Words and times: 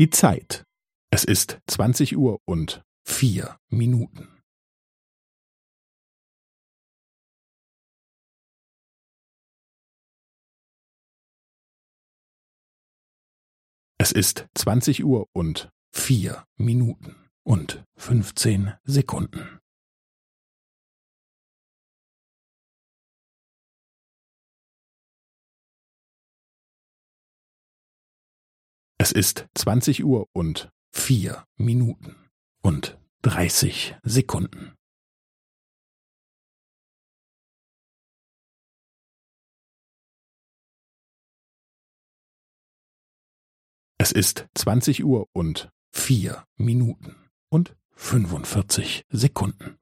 Die 0.00 0.08
Zeit. 0.08 0.64
Es 1.10 1.24
ist 1.24 1.60
zwanzig 1.66 2.16
Uhr 2.16 2.40
und 2.46 2.82
vier 3.06 3.58
Minuten. 3.68 4.42
Es 13.98 14.12
ist 14.12 14.48
zwanzig 14.54 15.04
Uhr 15.04 15.28
und 15.34 15.68
vier 15.94 16.46
Minuten 16.56 17.28
und 17.44 17.84
fünfzehn 17.94 18.72
Sekunden. 18.84 19.59
Es 29.02 29.12
ist 29.12 29.48
zwanzig 29.54 30.04
Uhr 30.04 30.28
und 30.34 30.70
vier 30.92 31.46
Minuten 31.56 32.28
und 32.60 32.98
dreißig 33.22 33.96
Sekunden. 34.02 34.74
Es 43.96 44.12
ist 44.12 44.48
zwanzig 44.54 45.02
Uhr 45.02 45.30
und 45.32 45.70
vier 45.90 46.44
Minuten 46.58 47.16
und 47.48 47.74
fünfundvierzig 47.92 49.06
Sekunden. 49.08 49.79